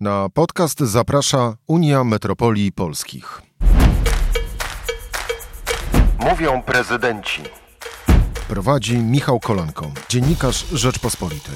[0.00, 3.42] Na podcast zaprasza Unia Metropolii Polskich.
[6.30, 7.42] Mówią prezydenci.
[8.48, 11.54] Prowadzi Michał Kolanko, dziennikarz Rzeczpospolitej.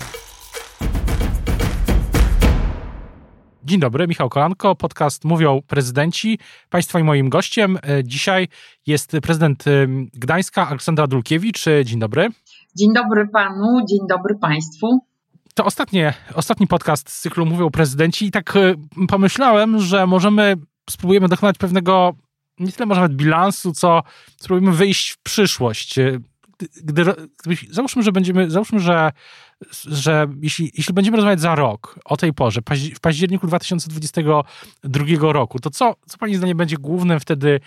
[3.64, 6.38] Dzień dobry, Michał Kolanko, podcast Mówią Prezydenci.
[6.70, 8.48] Państwa i moim gościem e, dzisiaj
[8.86, 11.68] jest prezydent e, Gdańska Aleksandra Dulkiewicz.
[11.68, 12.28] E, dzień dobry.
[12.76, 15.11] Dzień dobry panu, dzień dobry państwu.
[15.54, 18.54] To ostatnie, ostatni podcast z cyklu Mówią Prezydenci i tak
[19.08, 20.56] pomyślałem, że możemy,
[20.90, 22.12] spróbujemy dokonać pewnego,
[22.58, 24.02] nie tyle może nawet bilansu, co
[24.40, 25.98] spróbujemy wyjść w przyszłość.
[26.84, 27.04] Gdy,
[27.44, 29.12] gdy, załóżmy, że będziemy, załóżmy, że
[29.86, 32.60] że jeśli, jeśli będziemy rozmawiać za rok o tej porze,
[32.94, 37.60] w październiku 2022 roku, to co, co Pani zdaniem będzie głównym wtedy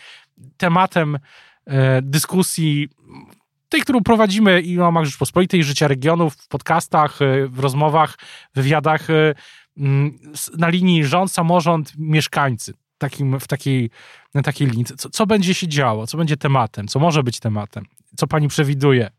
[0.57, 1.19] tematem
[1.65, 2.89] e, dyskusji,
[3.75, 8.15] tej, którą prowadzimy i o ramach Rzeczpospolitej, życia regionów, w podcastach, e, w rozmowach,
[8.53, 9.33] wywiadach e,
[10.57, 12.73] na linii rząd, samorząd, mieszkańcy.
[12.97, 13.89] Takim, w takiej,
[14.33, 14.85] na takiej linii.
[14.85, 16.07] Co, co będzie się działo?
[16.07, 16.87] Co będzie tematem?
[16.87, 17.83] Co może być tematem?
[18.17, 19.09] Co pani przewiduje?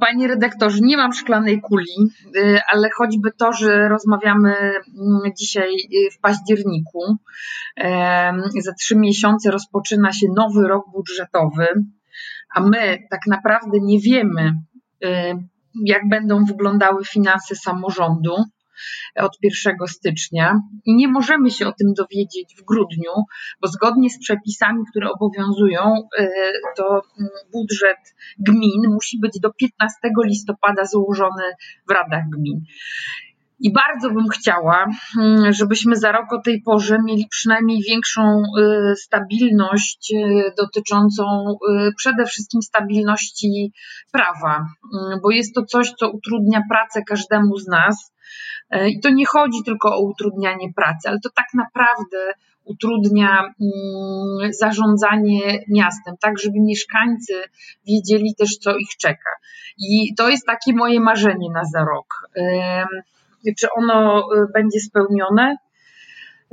[0.00, 6.10] Panie redaktorze, nie mam szklanej kuli, y, ale choćby to, że rozmawiamy mm, dzisiaj y,
[6.10, 7.16] w październiku,
[8.60, 11.66] za trzy miesiące rozpoczyna się nowy rok budżetowy,
[12.54, 14.52] a my tak naprawdę nie wiemy,
[15.04, 15.34] y,
[15.84, 18.36] jak będą wyglądały finanse samorządu
[19.16, 23.12] od 1 stycznia i nie możemy się o tym dowiedzieć w grudniu,
[23.60, 26.28] bo zgodnie z przepisami, które obowiązują, y,
[26.76, 31.44] to mm, budżet gmin musi być do 15 listopada złożony
[31.88, 32.60] w radach gmin.
[33.60, 34.86] I bardzo bym chciała,
[35.18, 41.22] mm, żebyśmy za rok o tej porze mieli przynajmniej większą y, stabilność y, dotyczącą
[41.96, 43.72] przede wszystkim stabilności
[44.12, 48.12] prawa, mm, bo jest to coś, co utrudnia pracę każdemu z nas.
[48.88, 52.32] I to nie chodzi tylko o utrudnianie pracy, ale to tak naprawdę
[52.64, 57.32] utrudnia mm, zarządzanie miastem, tak żeby mieszkańcy
[57.86, 59.30] wiedzieli też, co ich czeka.
[59.78, 62.06] I to jest takie moje marzenie na za rok.
[63.58, 65.56] Czy ono e, będzie spełnione?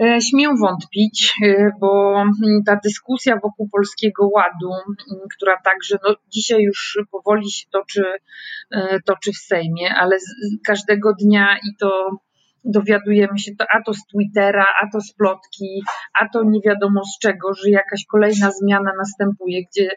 [0.02, 2.24] E, śmiem wątpić, e, bo
[2.66, 4.72] ta dyskusja wokół Polskiego Ładu,
[5.36, 8.04] która także no, dzisiaj już powoli się toczy,
[8.72, 10.18] e, toczy w Sejmie, ale
[10.68, 12.10] każdego dnia i to
[12.66, 15.82] dowiadujemy się to a to z Twittera, a to z plotki,
[16.22, 19.90] a to nie wiadomo z czego, że jakaś kolejna zmiana następuje, gdzie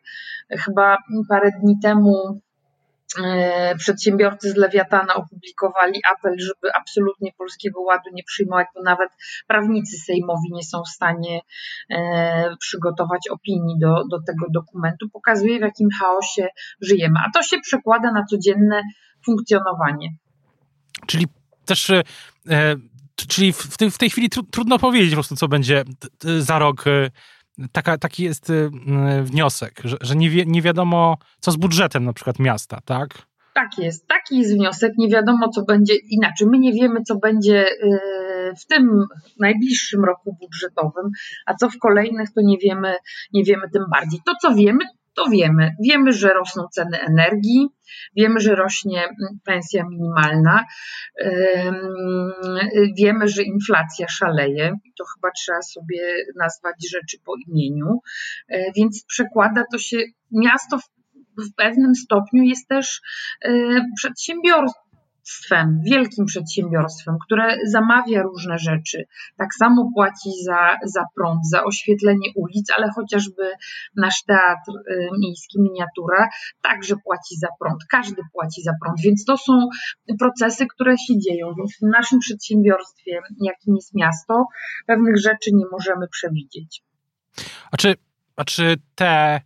[0.50, 0.96] chyba
[1.28, 2.40] parę dni temu
[3.78, 9.09] przedsiębiorcy z Lewiatana opublikowali apel, żeby absolutnie Polskiego Ładu nie przyjmować, bo nawet
[9.47, 11.41] prawnicy sejmowi nie są w stanie
[11.91, 15.09] e, przygotować opinii do, do tego dokumentu.
[15.12, 16.48] Pokazuje, w jakim chaosie
[16.81, 17.15] żyjemy.
[17.26, 18.82] A to się przekłada na codzienne
[19.25, 20.09] funkcjonowanie.
[21.06, 21.27] Czyli
[21.66, 22.03] też e,
[23.28, 25.84] czyli w tej, w tej chwili trudno powiedzieć po prostu, co będzie
[26.38, 26.84] za rok
[27.72, 28.71] taka, taki jest y,
[29.19, 33.09] y, wniosek, że, że nie, wi nie wiadomo, co z budżetem na przykład miasta, tak?
[33.54, 34.93] Tak jest, taki jest wniosek.
[34.98, 36.47] Nie wiadomo, co będzie inaczej.
[36.50, 39.04] My nie wiemy, co będzie y, w tym
[39.38, 41.10] najbliższym roku budżetowym,
[41.47, 42.94] a co w kolejnych, to nie wiemy,
[43.32, 44.21] nie wiemy tym bardziej.
[44.27, 44.84] To, co wiemy,
[45.15, 45.71] to wiemy.
[45.84, 47.69] Wiemy, że rosną ceny energii,
[48.16, 49.09] wiemy, że rośnie
[49.44, 50.65] pensja minimalna,
[52.98, 54.72] wiemy, że inflacja szaleje.
[54.98, 58.00] To chyba trzeba sobie nazwać rzeczy po imieniu,
[58.48, 59.97] e, więc przekłada to się,
[60.32, 60.78] miasto
[61.38, 63.00] w pewnym stopniu jest też
[63.44, 63.50] e,
[65.30, 69.06] przedsiębiorstwem wielkim przedsiębiorstwem, które zamawia różne rzeczy.
[69.36, 73.42] Tak samo płaci za, za prąd, za oświetlenie ulic, ale chociażby
[73.96, 76.28] nasz teatr y, miejski Miniatura
[76.62, 77.84] także płaci za prąd.
[77.91, 79.68] Każdy płaci za prąd, więc to są
[80.18, 81.54] procesy, które się dzieją.
[81.58, 84.47] Więc w naszym przedsiębiorstwie, jakim jest miasto,
[84.86, 86.82] pewnych rzeczy nie możemy przewidzieć.
[87.70, 87.94] A czy,
[88.36, 89.41] a czy te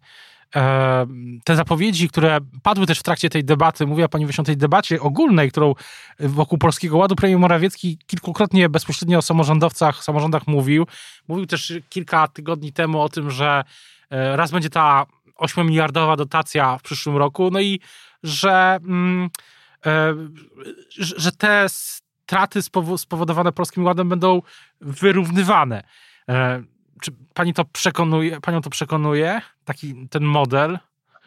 [1.44, 5.00] te zapowiedzi, które padły też w trakcie tej debaty, mówiła pani właśnie o tej debacie
[5.00, 5.74] ogólnej, którą
[6.20, 10.86] wokół Polskiego Ładu premier Morawiecki kilkukrotnie bezpośrednio o samorządowcach, samorządach mówił.
[11.28, 13.64] Mówił też kilka tygodni temu o tym, że
[14.10, 15.06] e, raz będzie ta
[15.40, 17.80] 8-miliardowa dotacja w przyszłym roku, no i
[18.22, 19.30] że, mm,
[19.86, 20.14] e,
[20.98, 22.62] że te straty
[22.96, 24.42] spowodowane Polskim Ładem będą
[24.80, 25.82] wyrównywane.
[27.00, 30.78] Czy pani to przekonuje, panią to przekonuje, taki ten model?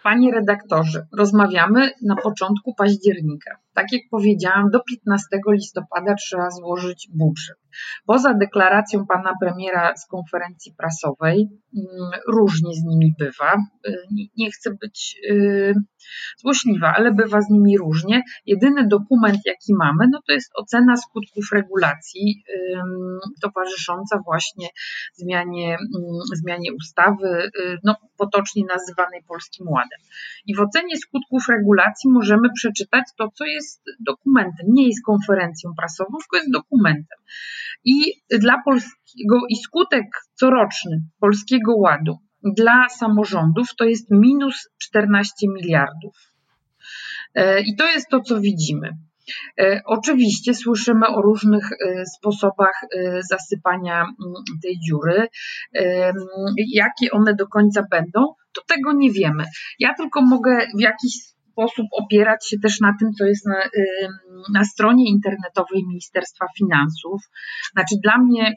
[0.04, 3.58] Panie redaktorze, rozmawiamy na początku października.
[3.78, 7.58] Tak jak powiedziałam, do 15 listopada trzeba złożyć budżet.
[8.06, 11.48] Poza deklaracją pana premiera z konferencji prasowej,
[11.78, 13.54] mm, różnie z nimi bywa.
[13.88, 13.96] Y,
[14.38, 15.74] nie chcę być y,
[16.38, 18.22] złośliwa, ale bywa z nimi różnie.
[18.46, 22.44] Jedyny dokument, jaki mamy, no to jest ocena skutków regulacji
[23.42, 24.68] towarzysząca właśnie
[25.14, 30.00] zmianie, mm, zmianie ustawy, y, no, potocznie nazywanej Polskim Ładem.
[30.48, 33.67] I w ocenie skutków regulacji możemy przeczytać to, co jest
[34.00, 34.66] dokumentem.
[34.70, 37.20] Nie jest konferencją prasową, tylko jest dokumentem.
[37.86, 40.06] I dla polskiego, i skutek
[40.40, 46.16] coroczny Polskiego Ładu dla samorządów to jest minus 14 miliardów.
[47.36, 48.90] E, I to jest to, co widzimy.
[49.60, 52.82] E, oczywiście słyszymy o różnych e, sposobach
[53.30, 54.34] zasypania mm,
[54.64, 55.28] tej dziury.
[56.74, 59.44] Jakie one do końca będą, to tego nie wiemy.
[59.80, 61.14] Ja tylko mogę w jakiś
[61.58, 63.56] sposób opierać się też na tym, co jest na,
[64.54, 67.22] na stronie internetowej Ministerstwa Finansów.
[67.74, 68.54] Znaczy, dla mnie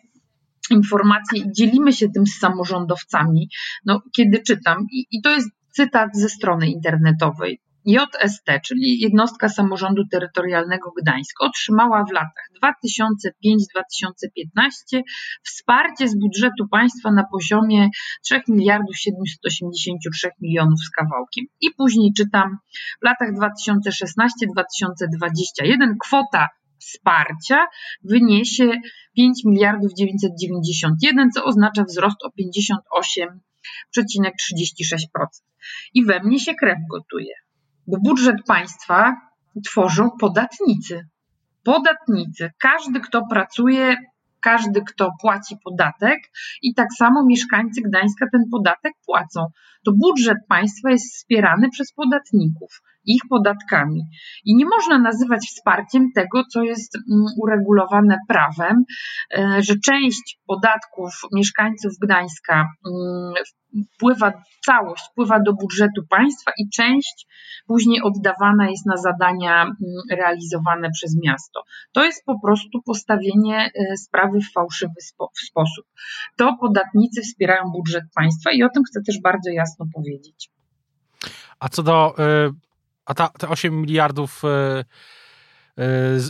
[0.70, 3.48] informacje dzielimy się tym z samorządowcami.
[3.84, 7.60] No, kiedy czytam, i, i to jest cytat ze strony internetowej.
[7.84, 15.02] JST, czyli Jednostka Samorządu Terytorialnego Gdańsk, otrzymała w latach 2005-2015
[15.42, 17.88] wsparcie z budżetu państwa na poziomie
[18.24, 21.44] 3 miliardów 783 milionów z kawałkiem.
[21.60, 22.56] I później czytam,
[23.02, 26.48] w latach 2016-2021 kwota
[26.78, 27.66] wsparcia
[28.04, 28.72] wyniesie
[29.16, 35.26] 5 miliardów 991, co oznacza wzrost o 58,36%.
[35.94, 37.34] I we mnie się krew gotuje
[37.90, 39.16] bo budżet państwa
[39.66, 41.08] tworzą podatnicy.
[41.64, 43.96] Podatnicy, każdy, kto pracuje,
[44.40, 46.18] każdy, kto płaci podatek
[46.62, 49.46] i tak samo mieszkańcy Gdańska ten podatek płacą.
[49.84, 52.80] To budżet państwa jest wspierany przez podatników,
[53.14, 54.02] ich podatkami.
[54.44, 58.84] I nie można nazywać wsparciem tego, co jest mm, uregulowane prawem,
[59.38, 63.34] e, że część podatków mieszkańców Gdańska mm,
[63.94, 64.32] wpływa,
[64.66, 67.26] całość wpływa do budżetu państwa i część
[67.66, 69.74] później oddawana jest na zadania mm,
[70.10, 71.62] realizowane przez miasto.
[71.92, 74.94] To jest po prostu postawienie e, sprawy w fałszywy
[75.34, 75.86] w sposób.
[76.36, 80.50] To podatnicy wspierają budżet państwa i o tym chcę też bardzo jasno powiedzieć.
[81.60, 82.50] A co do, e,
[83.10, 84.84] a ta, te 8 miliardów e,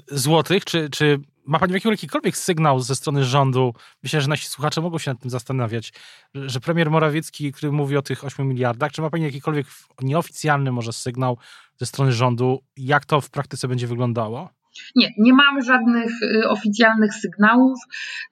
[0.08, 3.74] złotych, czy, czy ma Pani jakikolwiek sygnał ze strony rządu?
[4.02, 5.92] Myślę, że nasi słuchacze mogą się nad tym zastanawiać,
[6.34, 9.66] że premier Morawiecki, który mówi o tych 8 miliardach, czy ma Pani jakikolwiek
[10.02, 11.38] nieoficjalny może sygnał
[11.76, 14.50] ze strony rządu, jak to w praktyce będzie wyglądało?
[14.96, 17.78] Nie, nie mamy żadnych y, oficjalnych sygnałów.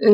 [0.03, 0.13] Y,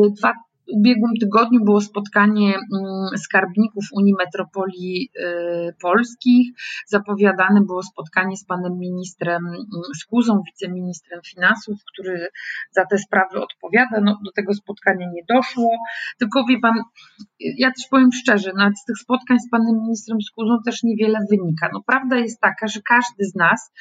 [0.67, 6.51] w ubiegłym tygodniu było spotkanie mm, skarbników Unii Metropolii y, Polskich.
[6.87, 9.65] Zapowiadane było spotkanie z panem ministrem mm,
[9.99, 12.27] Skuzą, wiceministrem finansów, który
[12.71, 14.01] za te sprawy odpowiada.
[14.01, 15.69] No, do tego spotkania nie doszło.
[16.19, 16.73] Tylko wie pan,
[17.39, 21.69] ja też powiem szczerze, nawet z tych spotkań z panem ministrem Skuzą też niewiele wynika.
[21.73, 23.71] No, prawda jest taka, że każdy z nas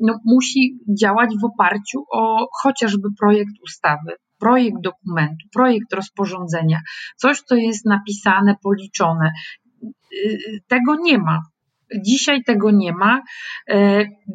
[0.00, 6.80] no, musi działać w oparciu o chociażby projekt ustawy projekt dokumentu, projekt rozporządzenia,
[7.16, 9.30] coś, co jest napisane, policzone.
[10.68, 11.40] Tego nie ma.
[12.06, 13.22] Dzisiaj tego nie ma.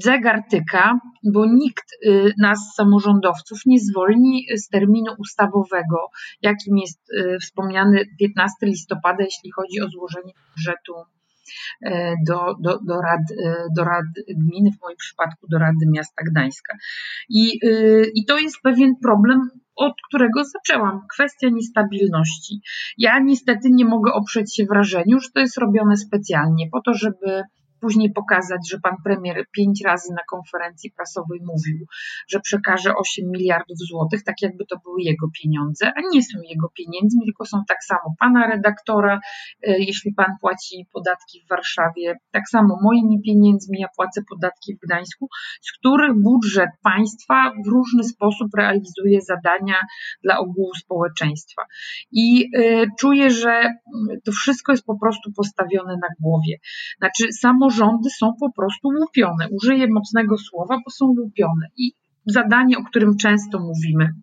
[0.04, 1.00] Zegar tyka,
[1.34, 6.08] bo nikt y, nas, samorządowców, nie zwolni z terminu ustawowego,
[6.42, 10.94] jakim jest y, wspomniany 15 listopada, jeśli chodzi o złożenie budżetu
[12.28, 13.22] do, do, do, rad,
[13.76, 16.78] do rad gminy, w moim przypadku do Rady Miasta Gdańska.
[17.30, 17.60] I,
[18.16, 19.50] I to jest pewien problem
[19.80, 21.02] od którego zaczęłam.
[21.14, 22.62] Kwestia niestabilności.
[22.98, 27.44] Ja niestety nie mogę oprzeć się wrażeniu, że to jest robione specjalnie po to, żeby
[27.82, 31.86] później pokazać, że pan premier pięć razy na konferencji prasowej mówił,
[32.30, 36.70] że przekaże 8 miliardów złotych, tak jakby to były jego pieniądze, a nie są jego
[36.78, 39.20] pieniędzmi, tylko są tak samo pana redaktora,
[39.68, 44.80] e, jeśli pan płaci podatki w Warszawie, tak samo moimi pieniędzmi, ja płacę podatki w
[44.86, 45.28] Gdańsku,
[45.62, 49.76] z których budżet państwa w różny sposób realizuje zadania
[50.24, 51.62] dla ogółu społeczeństwa.
[52.12, 53.74] I y, czuję, że
[54.26, 56.58] to wszystko jest po prostu postawione na głowie.
[56.98, 59.48] Znaczy, samo samorządy są po prostu łupione.
[59.62, 61.68] Użyję mocnego słowa, bo są łupione.
[61.78, 61.92] I
[62.26, 64.14] zadanie, o którym często mówimy,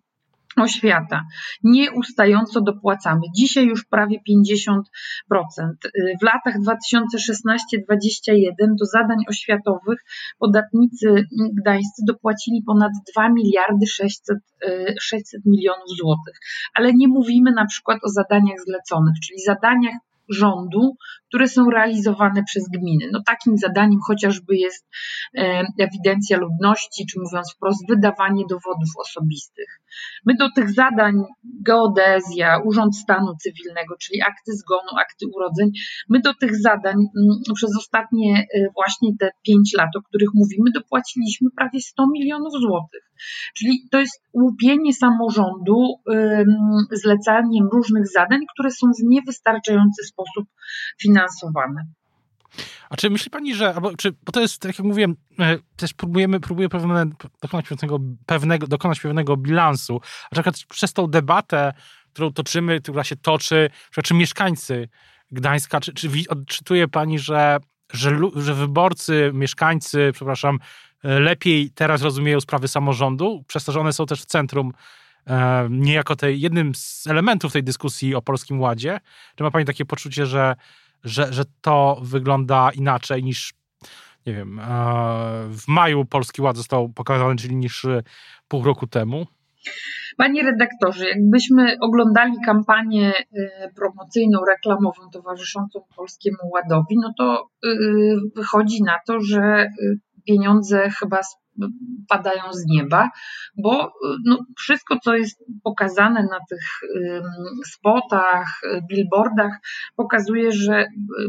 [0.57, 1.23] oświata.
[1.63, 3.21] Nieustająco dopłacamy.
[3.35, 4.81] Dzisiaj już prawie 50%.
[6.21, 9.99] W latach 2016-2021 do zadań oświatowych
[10.39, 11.27] podatnicy
[11.61, 14.37] gdańscy dopłacili ponad 2 miliardy 600,
[15.01, 16.35] 600 milionów złotych.
[16.73, 19.95] Ale nie mówimy na przykład o zadaniach zleconych, czyli zadaniach
[20.29, 20.95] rządu,
[21.27, 23.05] które są realizowane przez gminy.
[23.11, 24.87] No takim zadaniem chociażby jest
[25.37, 29.81] e, ewidencja ludności, czy mówiąc wprost, wydawanie dowodów osobistych.
[30.25, 35.71] My do tych zadań geodezja, Urząd Stanu Cywilnego, czyli akty zgonu, akty urodzeń,
[36.09, 40.71] my do tych zadań mm, przez ostatnie e, właśnie te pięć lat, o których mówimy,
[40.73, 43.01] dopłaciliśmy prawie 100 milionów złotych.
[43.57, 45.75] Czyli to jest łupienie samorządu
[46.91, 50.45] zlecaniem różnych zadań, które są w niewystarczający sposób
[51.01, 51.81] finansowane.
[52.89, 55.93] A czy myśli pani, że, albo, czy, bo to jest, tak jak mówiłem, e, też
[55.93, 57.05] próbujemy, próbuję pewne,
[57.41, 61.73] dokonać, pewnego, pewnego, dokonać pewnego bilansu, a na przykład przez tą debatę,
[62.13, 63.69] którą toczymy, która się toczy,
[64.03, 64.89] czy mieszkańcy
[65.31, 67.57] Gdańska, czy, czy odczytuje pani, że,
[67.93, 70.59] że, że wyborcy, mieszkańcy, przepraszam,
[71.03, 74.71] e, lepiej teraz rozumieją sprawy samorządu, przez to, że one są też w centrum
[75.27, 78.99] e, niejako tej, jednym z elementów tej dyskusji o Polskim Ładzie?
[79.35, 80.55] Czy ma Pani takie poczucie, że
[81.03, 83.53] że, że to wygląda inaczej niż
[84.27, 84.63] nie wiem, e,
[85.49, 88.03] w maju Polski Ład został pokazany, czyli niż e,
[88.47, 89.25] pół roku temu?
[90.17, 97.49] Panie redaktorze, jakbyśmy oglądali kampanię e, promocyjną, reklamową towarzyszącą Polskiemu Ładowi, no to
[98.35, 99.69] wychodzi na to, że
[100.27, 101.19] pieniądze chyba
[102.09, 103.09] padają z nieba,
[103.57, 103.93] bo
[104.25, 106.89] no, wszystko, co jest pokazane na tych
[107.65, 109.51] spotach, billboardach,
[109.95, 110.85] pokazuje, że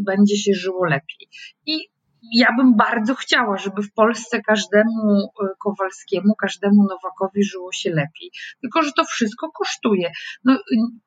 [0.06, 1.28] będzie się żyło lepiej.
[1.66, 1.88] I
[2.32, 8.30] ja bym bardzo chciała, żeby w Polsce każdemu e, Kowalskiemu, każdemu Nowakowi żyło się lepiej.
[8.60, 10.10] Tylko, że to wszystko kosztuje.
[10.44, 10.58] No,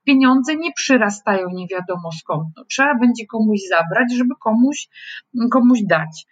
[0.03, 2.43] pieniądze nie przyrastają nie wiadomo skąd.
[2.57, 4.87] No, trzeba będzie komuś zabrać, żeby komuś,
[5.51, 6.25] komuś dać.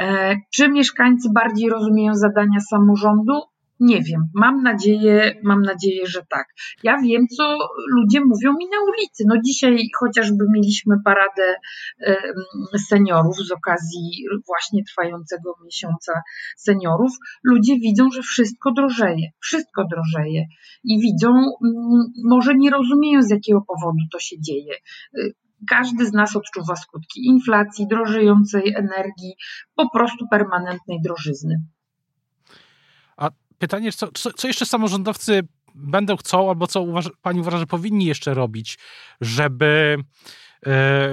[0.00, 3.55] E, czy mieszkańcy bardziej rozumieją zadania samorządu?
[3.80, 6.46] Nie wiem, mam nadzieję, mam nadzieję, że tak.
[6.82, 7.58] Ja wiem, co
[7.96, 9.24] ludzie mówią mi na ulicy.
[9.26, 11.54] No dzisiaj chociażby mieliśmy paradę
[12.88, 16.12] seniorów z okazji właśnie trwającego miesiąca
[16.56, 17.10] seniorów.
[17.44, 20.44] Ludzie widzą, że wszystko drożeje, wszystko drożeje
[20.84, 21.28] i widzą,
[22.24, 24.74] może nie rozumieją z jakiego powodu to się dzieje.
[25.18, 25.34] Y,
[25.68, 29.34] każdy z nas odczuwa skutki inflacji, drożejącej energii,
[29.74, 31.62] po prostu permanentnej drożyzny
[33.58, 35.42] pytanie, co, co jeszcze samorządowcy
[35.74, 36.86] będą chcą, albo co
[37.22, 38.78] pani uważa, że powinni jeszcze robić,
[39.20, 39.96] żeby
[40.66, 41.08] e,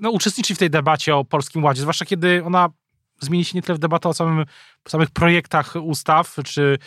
[0.00, 2.68] no, uczestniczyć w tej debacie o Polskim Ładzie, zwłaszcza kiedy ona
[3.20, 4.44] zmieni się nie tyle w debatę o samym,
[4.88, 6.78] samych projektach ustaw, czy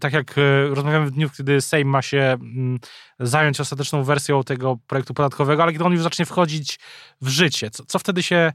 [0.00, 2.78] tak jak e, rozmawiamy w dniu, kiedy Sejm ma się mm,
[3.20, 6.78] zająć ostateczną wersją tego projektu podatkowego, ale kiedy on już zacznie wchodzić
[7.20, 8.52] w życie, co, co wtedy się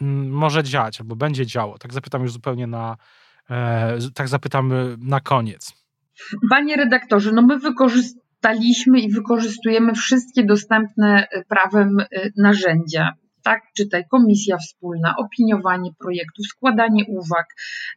[0.00, 1.78] mm, może dziać, albo będzie działo?
[1.78, 2.96] Tak zapytam już zupełnie na,
[4.14, 5.84] tak zapytam na koniec.
[6.50, 13.12] Panie redaktorze, no my wykorzystaliśmy i wykorzystujemy wszystkie dostępne e, prawem e, narzędzia.
[13.42, 17.46] Tak, czytaj, komisja wspólna, opiniowanie projektów, składanie uwag,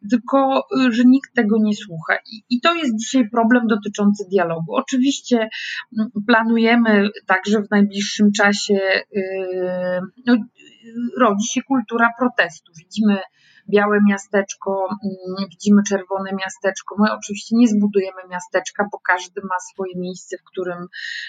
[0.09, 2.15] tylko że nikt tego nie słucha.
[2.31, 4.75] I, I, to jest dzisiaj problem dotyczący dialogu.
[4.75, 5.49] Oczywiście
[6.27, 8.73] planujemy także w najbliższym czasie,
[9.11, 10.37] yy, no,
[11.19, 12.71] rodzi się kultura protestu.
[12.77, 13.17] Widzimy
[13.69, 16.95] białe miasteczko, mm, widzimy czerwone miasteczko.
[16.99, 20.87] My oczywiście nie zbudujemy miasteczka, bo każdy ma swoje miejsce, w którym,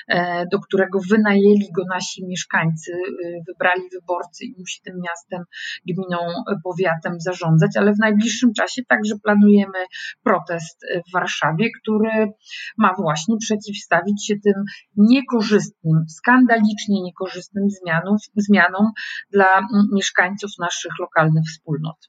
[0.09, 5.45] e, do którego wynajęli go nasi mieszkańcy, e, wybrali wyborcy i musi tym miastem,
[5.87, 6.19] gminą,
[6.65, 9.79] powiatem zarządzać, ale w najbliższym czasie także planujemy
[10.23, 12.33] protest w Warszawie, który
[12.79, 14.65] ma właśnie przeciwstawić się tym
[14.97, 18.87] niekorzystnym, skandalicznie niekorzystnym zmianom, zmianom
[19.33, 22.09] dla mieszkańców naszych lokalnych wspólnot.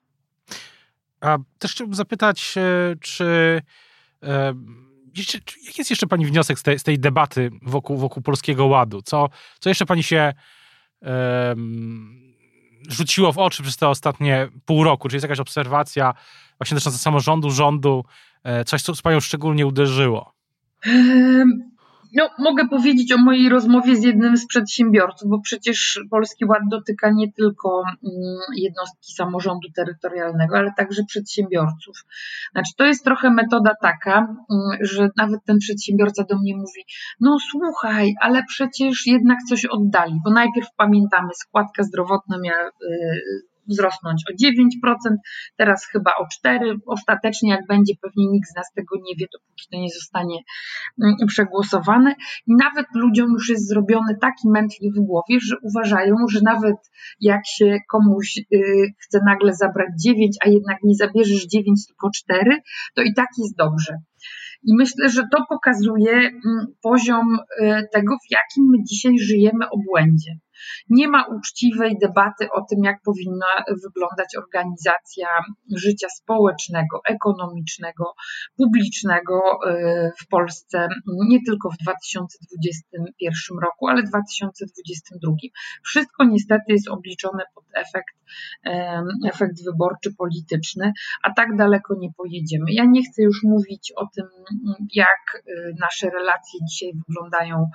[1.21, 3.61] A też chciałbym zapytać, e, czy
[4.23, 4.53] e,
[5.65, 9.01] jaki jest jeszcze Pani wniosek z tej, z tej debaty wokół, wokół Polskiego Ładu?
[9.01, 10.33] Co, co jeszcze Pani się
[11.01, 12.33] um,
[12.89, 15.09] rzuciło w oczy przez te ostatnie pół roku?
[15.09, 16.13] Czy jest jakaś obserwacja
[16.57, 18.05] właśnie dotycząca samorządu, rządu,
[18.43, 20.33] e, coś, co Panią szczególnie uderzyło?
[22.15, 27.11] No, mogę powiedzieć o mojej rozmowie z jednym z przedsiębiorców, bo przecież Polski Ład dotyka
[27.11, 31.95] nie tylko mm, jednostki samorządu terytorialnego, ale także przedsiębiorców.
[32.51, 36.85] Znaczy, to jest trochę metoda taka, mm, że nawet ten przedsiębiorca do mnie mówi:
[37.19, 44.23] No, słuchaj, ale przecież jednak coś oddali, bo najpierw pamiętamy, składka zdrowotna miała y, wzrosnąć
[44.29, 45.15] o 9%,
[45.57, 46.77] teraz chyba o 4%.
[46.85, 50.37] Ostatecznie, jak będzie, pewnie nikt z nas tego nie wie, dopóki to nie zostanie
[51.03, 52.15] mm, przegłosowane.
[52.47, 56.75] I nawet ludziom już jest zrobiony taki mętlik w głowie, że uważają, że nawet
[57.21, 62.61] jak się komuś y, chce nagle zabrać 9, a jednak nie zabierzesz 9, tylko 4,
[62.95, 63.93] to i tak jest dobrze.
[64.63, 70.31] I myślę, że to pokazuje mm, poziom y, tego, w jakim my dzisiaj żyjemy obłędzie.
[70.89, 73.45] Nie ma uczciwej debaty o tym, jak powinna
[73.83, 75.27] wyglądać organizacja
[75.75, 78.13] życia społecznego, ekonomicznego,
[78.57, 80.87] publicznego y, w Polsce,
[81.29, 85.31] nie tylko w 2021 roku, ale w 2022.
[85.83, 88.18] Wszystko niestety jest obliczone pod efekt,
[89.29, 90.91] efekt wyborczy polityczny,
[91.23, 92.65] a tak daleko nie pojedziemy.
[92.71, 94.25] Ja nie chcę już mówić o tym,
[94.93, 97.65] jak y, nasze relacje dzisiaj wyglądają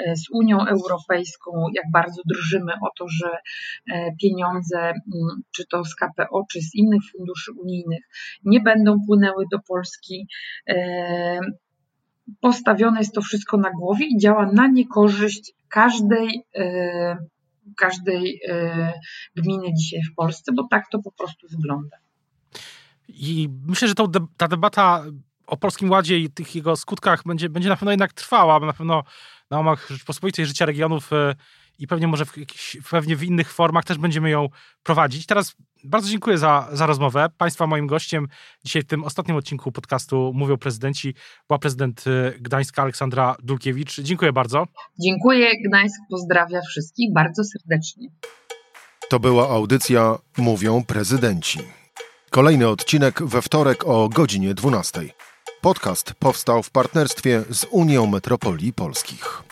[0.00, 3.30] y, z Unią Europejską, jak bardzo drżymy o to, że
[3.92, 8.04] e, pieniądze, mm, czy to z KPO, czy z innych funduszy unijnych,
[8.44, 10.28] nie będą płynęły do Polski.
[10.68, 11.40] E,
[12.40, 17.16] postawione jest to wszystko na głowie i działa na niekorzyść każdej e,
[17.76, 18.40] każdej
[19.36, 21.96] gminy dzisiaj w Polsce, bo tak to po prostu wygląda.
[23.08, 23.94] I myślę, że
[24.36, 25.04] ta debata
[25.46, 28.72] o Polskim Ładzie i tych jego skutkach będzie, będzie na pewno jednak trwała, bo na
[28.72, 29.04] pewno
[29.50, 31.34] na łamach Rzeczpospolitej życia regionów e,
[31.78, 32.32] i pewnie może w,
[32.90, 34.48] pewnie w innych formach też będziemy ją
[34.82, 35.26] prowadzić.
[35.26, 37.28] Teraz bardzo dziękuję za, za rozmowę.
[37.38, 38.28] Państwa moim gościem
[38.64, 41.14] dzisiaj w tym ostatnim odcinku podcastu Mówią Prezydenci
[41.48, 44.00] była prezydent e, Gdańska Aleksandra Dulkiewicz.
[44.00, 44.66] Dziękuję bardzo.
[45.00, 45.50] Dziękuję.
[45.68, 48.08] Gdańsk pozdrawia wszystkich bardzo serdecznie.
[49.08, 51.58] To była audycja Mówią Prezydenci.
[52.30, 55.00] Kolejny odcinek we wtorek o godzinie 12.
[55.60, 59.42] Podcast powstał w partnerstwie z Unią Metropolii Polskich.